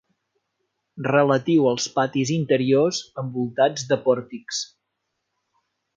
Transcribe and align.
Relatiu 1.07 1.67
als 1.73 1.85
patis 1.99 2.33
interiors 2.37 3.03
envoltats 3.25 3.87
de 3.93 3.99
pòrtics. 4.09 4.67